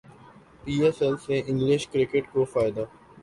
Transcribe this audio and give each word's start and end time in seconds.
پی 0.61 0.73
ایس 0.83 0.97
ایل 1.01 1.15
سے 1.25 1.35
انگلش 1.47 1.87
کرکٹ 1.91 2.25
کو 2.33 2.43
فائدہ 2.53 2.83